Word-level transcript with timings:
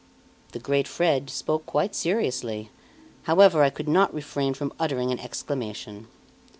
The 0.53 0.57
great 0.59 0.87
Fred 0.87 1.29
spoke 1.29 1.67
quite 1.67 1.93
seriously. 1.93 2.71
However, 3.25 3.61
I 3.61 3.69
could 3.69 3.87
not 3.87 4.11
refrain 4.11 4.55
from 4.55 4.73
uttering 4.79 5.11
an 5.11 5.19
exclamation. 5.19 6.07